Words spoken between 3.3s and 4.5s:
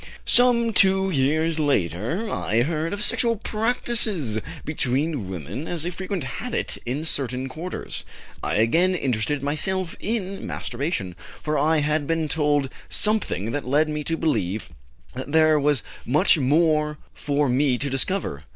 practices